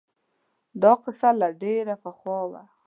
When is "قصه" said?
1.03-1.29